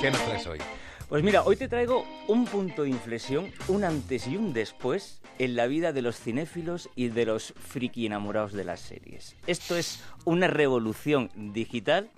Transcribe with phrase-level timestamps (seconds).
[0.00, 0.58] ¿Qué nos traes hoy?
[1.10, 5.56] Pues mira, hoy te traigo un punto de inflexión, un antes y un después en
[5.56, 9.36] la vida de los cinéfilos y de los friki enamorados de las series.
[9.46, 12.08] Esto es una revolución digital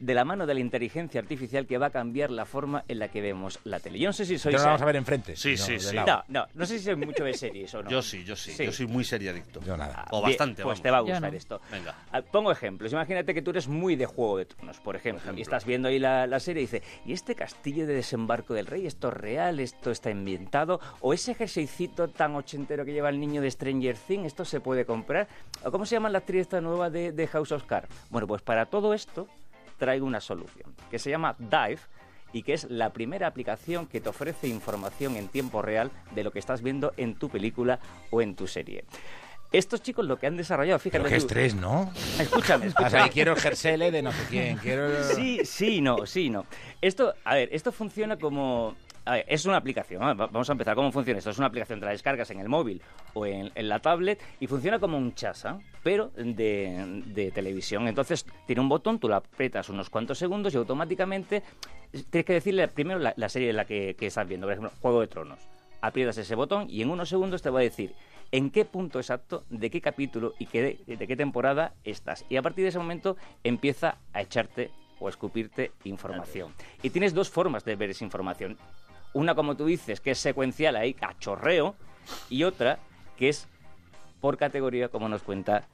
[0.00, 3.08] de la mano de la inteligencia artificial que va a cambiar la forma en la
[3.08, 3.98] que vemos la tele.
[3.98, 4.54] Yo no sé si sois...
[4.54, 5.36] Pero lo vamos a ver enfrente.
[5.36, 5.96] Sí, no, sí, sí.
[5.96, 7.90] No, no, no sé si sois mucho de series o no.
[7.90, 8.64] Yo sí, yo sí, Sí.
[8.64, 9.60] Yo soy muy seriadicto.
[9.62, 10.06] Yo nada.
[10.10, 10.82] O Bien, bastante, Pues vamos.
[10.82, 11.36] te va a gustar no.
[11.38, 11.60] esto.
[11.70, 11.94] Venga.
[12.10, 12.92] Ah, Pongo ejemplos.
[12.92, 15.98] Imagínate que tú eres muy de Juego de Tronos, por ejemplo, y estás viendo ahí
[15.98, 19.60] la, la serie y dice, ¿y este castillo de desembarco del rey, esto es real,
[19.60, 20.80] esto está ambientado?
[21.00, 24.84] ¿O ese jerseycito tan ochentero que lleva el niño de Stranger Things, esto se puede
[24.86, 25.28] comprar?
[25.64, 27.88] ¿O cómo se llama la actriz esta nueva de, de House of Cards?
[28.10, 29.28] Bueno, pues para todo esto
[29.80, 31.80] traigo una solución, que se llama Dive
[32.32, 36.30] y que es la primera aplicación que te ofrece información en tiempo real de lo
[36.30, 37.80] que estás viendo en tu película
[38.10, 38.84] o en tu serie.
[39.50, 41.90] Estos chicos lo que han desarrollado, fíjate Pero qué tú- estrés, ¿no?
[42.20, 42.98] Escúchame, escúchame.
[43.02, 45.02] ahí, quiero el jersele de no sé quién, quiero...
[45.02, 46.46] Sí, sí, no, sí, no.
[46.80, 48.76] Esto, a ver, esto funciona como...
[49.10, 50.14] a ver, es una aplicación, ¿eh?
[50.14, 50.74] Va- vamos a empezar.
[50.74, 51.30] ¿Cómo funciona esto?
[51.30, 52.80] Es una aplicación, te la descargas en el móvil
[53.14, 57.88] o en, en la tablet y funciona como un chasa, pero de, de televisión.
[57.88, 61.42] Entonces tiene un botón, tú lo aprietas unos cuantos segundos y automáticamente
[62.10, 64.72] tienes que decirle primero la, la serie de la que, que estás viendo, por ejemplo,
[64.80, 65.40] Juego de Tronos.
[65.82, 67.94] Aprietas ese botón y en unos segundos te va a decir
[68.32, 72.24] en qué punto exacto, de qué capítulo y qué, de qué temporada estás.
[72.28, 76.52] Y a partir de ese momento empieza a echarte o a escupirte información.
[76.82, 78.58] Y tienes dos formas de ver esa información.
[79.12, 81.74] Una, como tú dices, que es secuencial ahí, a chorreo,
[82.28, 82.78] y otra
[83.16, 83.48] que es
[84.20, 85.64] por categoría, como nos cuenta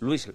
[0.00, 0.32] Luis.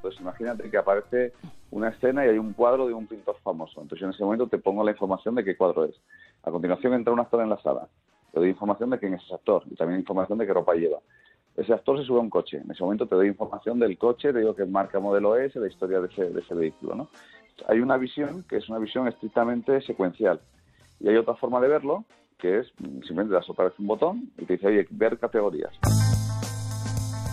[0.00, 1.32] Pues imagínate que aparece
[1.70, 3.82] una escena y hay un cuadro de un pintor famoso.
[3.82, 5.94] Entonces en ese momento te pongo la información de qué cuadro es.
[6.44, 7.88] A continuación entra un actor en la sala.
[8.32, 10.98] Te doy información de quién es ese actor y también información de qué ropa lleva.
[11.56, 12.58] Ese actor se sube a un coche.
[12.58, 15.66] En ese momento te doy información del coche, te digo qué marca, modelo es, la
[15.66, 16.94] historia de ese, de ese vehículo.
[16.94, 17.08] ¿no?
[17.66, 20.40] Hay una visión que es una visión estrictamente secuencial.
[21.00, 22.04] Y hay otra forma de verlo
[22.38, 25.72] que es mm, simplemente das otra un botón y te dice, oye, ver categorías.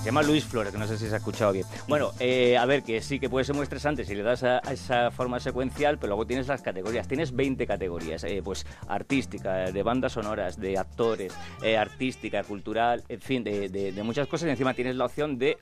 [0.03, 1.66] Se llama Luis Flores, que no sé si se ha escuchado bien.
[1.88, 4.58] Bueno, eh, a ver, que sí que puede ser muy estresante si le das a,
[4.69, 7.08] esa forma secuencial, pero luego tienes las categorías.
[7.08, 13.22] Tienes 20 categorías, eh, pues artística, de bandas sonoras, de actores, eh, artística, cultural, en
[13.22, 14.47] fin, de, de- muchas cosas.
[14.50, 15.58] Y encima tienes la opción de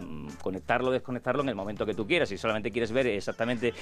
[0.00, 2.28] mm, conectarlo o desconectarlo en el momento que tú quieras.
[2.30, 3.72] Si solamente quieres ver exactamente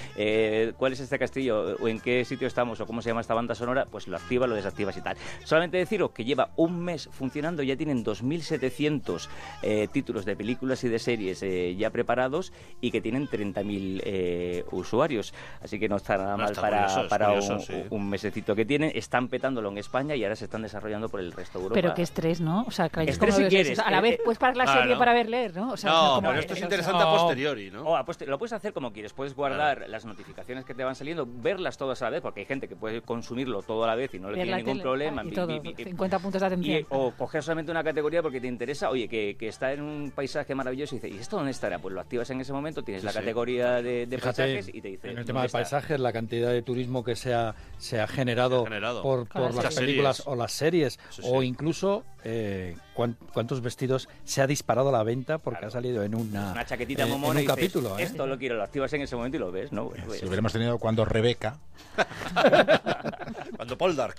[0.77, 3.55] cuál es este castillo o en qué sitio estamos o cómo se llama esta banda
[3.55, 5.17] sonora, pues lo activas, lo desactivas y tal.
[5.45, 9.27] Solamente deciros que lleva un mes funcionando, ya tienen 2.700
[9.63, 14.65] eh, títulos de películas y de series eh, ya preparados y que tienen 30.000 eh,
[14.73, 15.33] usuarios.
[15.63, 17.75] Así que no está nada No, mal está para, curioso, para curioso, un, sí.
[17.91, 18.93] un mesecito que tienen.
[18.95, 21.81] Están petándolo en España y ahora se están desarrollando por el resto de Europa.
[21.81, 22.65] Pero qué estrés, ¿no?
[22.67, 23.79] O sea, claro, Estrés ¿cómo si ves quieres?
[23.79, 24.81] A la eh, vez puedes parar la claro.
[24.83, 25.73] serie para ver leer, ¿no?
[25.73, 26.39] O sea, No, ¿cómo pero es?
[26.41, 27.97] esto es O sea, interesante a posteriori, ¿no?
[27.97, 31.77] Ah, lo puedes hacer como quieres, puedes guardar las notificaciones que te van saliendo, verlas
[31.77, 34.19] todas a la vez, porque hay gente que puede consumirlo todo a la vez y
[34.19, 35.23] no le tiene ningún tele, problema.
[35.25, 35.85] y todo, pi, pi.
[35.85, 36.87] 50 puntos de Y, atención.
[36.91, 40.55] o coger solamente una categoría porque te interesa, oye, que, que está en un paisaje
[40.55, 41.79] maravilloso y dice, ¿y esto dónde estará?
[41.79, 43.19] Pues lo activas en ese momento, tienes Sí, la sí.
[43.19, 45.11] categoría de, de Fíjate, paisajes y te dice.
[45.11, 48.07] en el tema ¿dónde de paisajes, la cantidad de turismo que se ha, se ha
[48.07, 49.03] generado, Se ha generado.
[49.03, 49.79] por, las las series.
[49.81, 55.03] películas o las series, Sí, o incluso eh, cuán- cuántos vestidos se ha disparado la
[55.03, 55.69] venta porque Claro.
[55.69, 57.99] ha salido en una, Una chaquetita en- momona en y un dices, capítulo.
[57.99, 58.03] ¿eh?
[58.05, 59.85] Esto lo quiero, lo activas en ese momento y lo ves, ¿no?
[59.87, 61.59] Bueno, pues- Si hubiéramos tenido cuando Rebeca.
[63.57, 64.17] Cuando Poldark.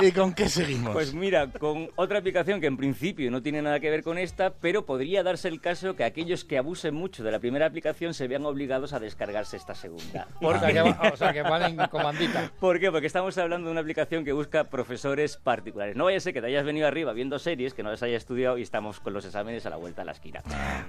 [0.00, 0.92] ¿Y con qué seguimos?
[0.92, 4.50] Pues mira, con otra aplicación que en principio no tiene nada que ver con esta,
[4.50, 8.28] pero podría darse el caso que aquellos que abusen mucho de la primera aplicación se
[8.28, 10.26] vean obligados a descargarse esta segunda.
[10.40, 12.50] o, sea, que va- o sea, que van en comandita.
[12.60, 12.90] ¿Por qué?
[12.90, 15.96] Porque estamos hablando de una aplicación que busca profesores particulares.
[15.96, 18.18] No vaya a ser que te hayas venido arriba viendo series, que no las hayas
[18.22, 20.42] estudiado y estamos con los exámenes a la vuelta de la esquina.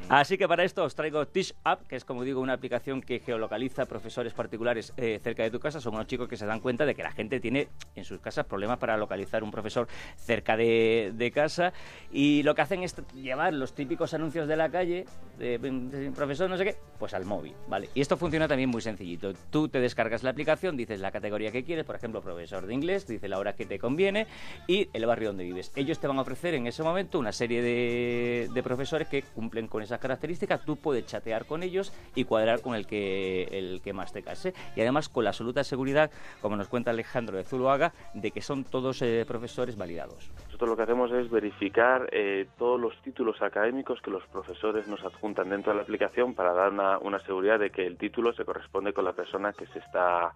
[0.09, 3.19] Así que para esto os traigo Teach Up, que es como digo una aplicación que
[3.19, 5.80] geolocaliza profesores particulares eh, cerca de tu casa.
[5.81, 8.45] Son unos chicos que se dan cuenta de que la gente tiene en sus casas
[8.45, 9.87] problemas para localizar un profesor
[10.17, 11.71] cerca de, casa
[12.11, 15.05] y lo que hacen es llevar los típicos anuncios de la calle
[15.37, 17.89] de, de profesor no sé qué, pues al móvil, ¿vale?
[17.93, 19.33] Y esto funciona también muy sencillito.
[19.49, 23.07] Tú te descargas la aplicación, dices la categoría que quieres, por ejemplo, profesor de inglés,
[23.07, 24.27] dice la hora que te conviene
[24.67, 25.71] y el barrio donde vives.
[25.75, 29.67] Ellos te van a ofrecer en ese momento una serie de, de profesores que cumplen
[29.67, 30.65] con esas características.
[30.65, 34.53] Tú puedes chatear con ellos y cuadrar con el que, el que más te case.
[34.75, 38.63] Y además con la absoluta seguridad, como nos cuenta Alejandro de Zuluaga, de que son
[38.63, 40.31] todos eh, profesores validados.
[40.46, 45.04] Nosotros lo que hacemos es verificar eh, todos los títulos académicos que los profesores nos
[45.04, 48.46] adjuntan dentro de la aplicación para dar una, una seguridad de que el título se
[48.46, 50.31] corresponde con la persona que se está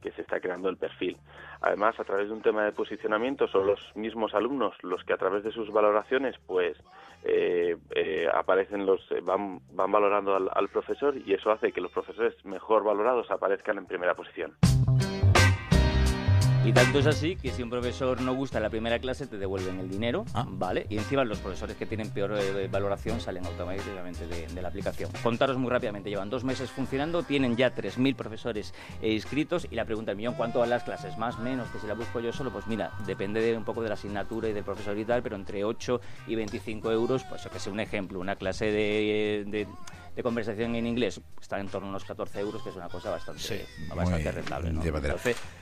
[0.00, 1.16] que se está creando el perfil.
[1.60, 5.18] Además, a través de un tema de posicionamiento, son los mismos alumnos los que a
[5.18, 6.76] través de sus valoraciones, pues
[7.22, 11.82] eh, eh, aparecen los eh, van, van valorando al, al profesor y eso hace que
[11.82, 14.54] los profesores mejor valorados aparezcan en primera posición.
[16.70, 19.38] Y tanto es así que si un profesor no gusta en la primera clase te
[19.38, 20.46] devuelven el dinero, Ah.
[20.48, 20.86] ¿vale?
[20.88, 25.10] Y encima los profesores que tienen peor eh, valoración salen automáticamente de, de la aplicación.
[25.20, 28.72] Contaros muy rápidamente, llevan dos meses funcionando, tienen ya 3.000 profesores
[29.02, 31.18] eh, inscritos y la pregunta del millón, ¿cuánto van las clases?
[31.18, 31.68] ¿Más, menos?
[31.70, 34.48] Que si la busco yo solo, pues mira, depende de un poco de la asignatura
[34.48, 37.68] y del profesor y tal, pero entre 8 y 25 euros, pues yo que sé,
[37.70, 39.44] un ejemplo, una clase de...
[39.48, 39.66] de
[40.16, 43.10] de conversación en inglés está en torno a unos 14 euros, que es una cosa
[43.10, 43.60] bastante, Sí,
[43.94, 44.72] bastante rentable.
[44.72, 44.82] ¿no?
[44.82, 45.36] Entonces,